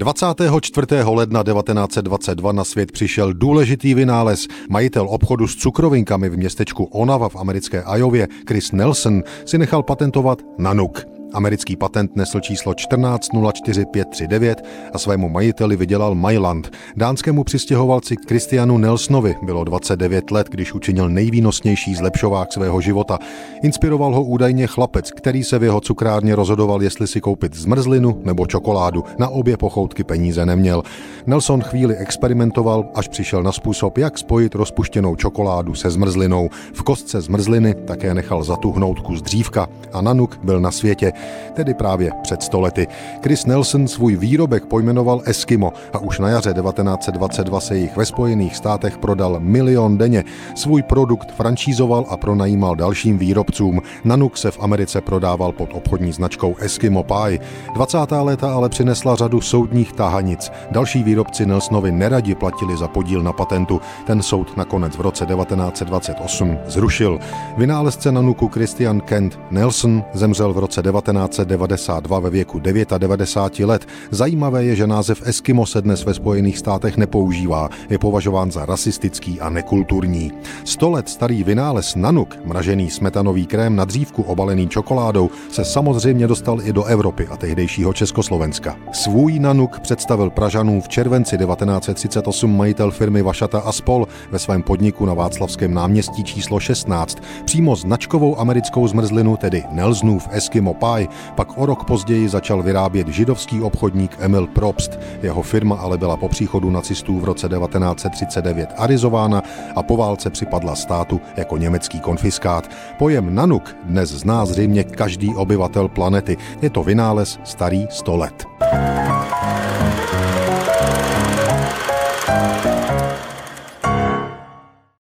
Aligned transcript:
24. 0.00 0.86
ledna 1.04 1.42
1922 1.42 2.52
na 2.52 2.64
svět 2.64 2.92
přišel 2.92 3.32
důležitý 3.32 3.94
vynález. 3.94 4.48
Majitel 4.68 5.06
obchodu 5.08 5.48
s 5.48 5.56
cukrovinkami 5.56 6.28
v 6.28 6.36
městečku 6.36 6.84
Onava 6.84 7.28
v 7.28 7.36
americké 7.36 7.82
Ajově, 7.82 8.28
Chris 8.48 8.72
Nelson, 8.72 9.22
si 9.44 9.58
nechal 9.58 9.82
patentovat 9.82 10.42
nanuk. 10.58 11.19
Americký 11.32 11.76
patent 11.76 12.16
nesl 12.16 12.40
číslo 12.40 12.72
1404539 12.72 14.54
a 14.94 14.98
svému 14.98 15.28
majiteli 15.28 15.76
vydělal 15.76 16.14
Mailand. 16.14 16.70
Dánskému 16.96 17.44
přistěhovalci 17.44 18.16
Christianu 18.28 18.78
Nelsonovi 18.78 19.36
bylo 19.42 19.64
29 19.64 20.30
let, 20.30 20.48
když 20.50 20.74
učinil 20.74 21.08
nejvýnosnější 21.08 21.94
zlepšovák 21.94 22.52
svého 22.52 22.80
života. 22.80 23.18
Inspiroval 23.62 24.14
ho 24.14 24.24
údajně 24.24 24.66
chlapec, 24.66 25.10
který 25.10 25.44
se 25.44 25.58
v 25.58 25.62
jeho 25.62 25.80
cukrárně 25.80 26.34
rozhodoval, 26.34 26.82
jestli 26.82 27.06
si 27.06 27.20
koupit 27.20 27.54
zmrzlinu 27.54 28.22
nebo 28.24 28.46
čokoládu. 28.46 29.04
Na 29.18 29.28
obě 29.28 29.56
pochoutky 29.56 30.04
peníze 30.04 30.46
neměl. 30.46 30.82
Nelson 31.26 31.62
chvíli 31.62 31.96
experimentoval, 31.96 32.84
až 32.94 33.08
přišel 33.08 33.42
na 33.42 33.52
způsob, 33.52 33.98
jak 33.98 34.18
spojit 34.18 34.54
rozpuštěnou 34.54 35.16
čokoládu 35.16 35.74
se 35.74 35.90
zmrzlinou. 35.90 36.48
V 36.72 36.82
kostce 36.82 37.20
zmrzliny 37.20 37.74
také 37.74 38.14
nechal 38.14 38.42
zatuhnout 38.42 39.00
kus 39.00 39.22
dřívka 39.22 39.68
a 39.92 40.00
Nanuk 40.00 40.38
byl 40.42 40.60
na 40.60 40.70
světě 40.70 41.12
tedy 41.54 41.74
právě 41.74 42.10
před 42.22 42.42
stolety. 42.42 42.86
Chris 43.22 43.46
Nelson 43.46 43.88
svůj 43.88 44.16
výrobek 44.16 44.66
pojmenoval 44.66 45.22
Eskimo 45.24 45.72
a 45.92 45.98
už 45.98 46.18
na 46.18 46.28
jaře 46.28 46.54
1922 46.54 47.60
se 47.60 47.76
jich 47.76 47.96
ve 47.96 48.06
Spojených 48.06 48.56
státech 48.56 48.98
prodal 48.98 49.36
milion 49.38 49.98
denně. 49.98 50.24
Svůj 50.54 50.82
produkt 50.82 51.32
franšízoval 51.32 52.04
a 52.08 52.16
pronajímal 52.16 52.76
dalším 52.76 53.18
výrobcům. 53.18 53.82
Nanuk 54.04 54.36
se 54.36 54.50
v 54.50 54.60
Americe 54.60 55.00
prodával 55.00 55.52
pod 55.52 55.70
obchodní 55.72 56.12
značkou 56.12 56.56
Eskimo 56.58 57.02
Pie. 57.02 57.38
20. 57.74 57.98
léta 58.10 58.54
ale 58.54 58.68
přinesla 58.68 59.16
řadu 59.16 59.40
soudních 59.40 59.92
tahanic. 59.92 60.52
Další 60.70 61.02
výrobci 61.02 61.46
Nelsonovi 61.46 61.92
neradi 61.92 62.34
platili 62.34 62.76
za 62.76 62.88
podíl 62.88 63.22
na 63.22 63.32
patentu. 63.32 63.80
Ten 64.06 64.22
soud 64.22 64.56
nakonec 64.56 64.96
v 64.96 65.00
roce 65.00 65.26
1928 65.26 66.58
zrušil. 66.66 67.18
Vynálezce 67.56 68.12
Nanuku 68.12 68.48
Christian 68.48 69.00
Kent 69.00 69.38
Nelson 69.50 70.04
zemřel 70.12 70.52
v 70.52 70.58
roce 70.58 70.82
19 70.82 71.09
1992 71.12 72.18
ve 72.18 72.30
věku 72.30 72.58
99 72.58 73.66
let. 73.66 73.86
Zajímavé 74.10 74.64
je, 74.64 74.76
že 74.76 74.86
název 74.86 75.22
Eskimo 75.26 75.66
se 75.66 75.82
dnes 75.82 76.04
ve 76.04 76.14
Spojených 76.14 76.58
státech 76.58 76.96
nepoužívá. 76.96 77.68
Je 77.90 77.98
považován 77.98 78.50
za 78.50 78.66
rasistický 78.66 79.40
a 79.40 79.50
nekulturní. 79.50 80.32
Sto 80.64 80.90
let 80.90 81.08
starý 81.08 81.44
vynález 81.44 81.94
Nanuk, 81.96 82.38
mražený 82.44 82.90
smetanový 82.90 83.46
krém 83.46 83.76
na 83.76 83.84
dřívku 83.84 84.22
obalený 84.22 84.68
čokoládou, 84.68 85.30
se 85.50 85.64
samozřejmě 85.64 86.26
dostal 86.26 86.62
i 86.62 86.72
do 86.72 86.84
Evropy 86.84 87.26
a 87.26 87.36
tehdejšího 87.36 87.92
Československa. 87.92 88.76
Svůj 88.92 89.38
Nanuk 89.38 89.80
představil 89.80 90.30
Pražanům 90.30 90.80
v 90.80 90.88
červenci 90.88 91.38
1938 91.38 92.56
majitel 92.56 92.90
firmy 92.90 93.22
Vašata 93.22 93.60
a 93.60 93.72
spol 93.72 94.06
ve 94.30 94.38
svém 94.38 94.62
podniku 94.62 95.06
na 95.06 95.14
Václavském 95.14 95.74
náměstí 95.74 96.24
číslo 96.24 96.60
16. 96.60 97.18
Přímo 97.44 97.76
značkovou 97.76 98.40
americkou 98.40 98.88
zmrzlinu, 98.88 99.36
tedy 99.36 99.64
Nelsonův 99.70 100.28
Eskimo 100.30 100.74
Pie, 100.74 100.99
Hawaii, 101.00 101.34
pak 101.34 101.58
o 101.58 101.66
rok 101.66 101.84
později 101.84 102.28
začal 102.28 102.62
vyrábět 102.62 103.08
židovský 103.08 103.62
obchodník 103.62 104.16
Emil 104.20 104.46
Probst. 104.46 104.98
Jeho 105.22 105.42
firma 105.42 105.76
ale 105.76 105.98
byla 105.98 106.16
po 106.16 106.28
příchodu 106.28 106.70
nacistů 106.70 107.20
v 107.20 107.24
roce 107.24 107.48
1939 107.48 108.74
arizována 108.76 109.42
a 109.76 109.82
po 109.82 109.96
válce 109.96 110.30
připadla 110.30 110.74
státu 110.74 111.20
jako 111.36 111.56
německý 111.56 112.00
konfiskát. 112.00 112.70
Pojem 112.98 113.34
nanuk 113.34 113.76
dnes 113.84 114.10
zná 114.10 114.46
zřejmě 114.46 114.84
každý 114.84 115.34
obyvatel 115.34 115.88
planety. 115.88 116.36
Je 116.62 116.70
to 116.70 116.82
vynález 116.82 117.38
starý 117.44 117.86
100 117.90 118.16
let. 118.16 118.46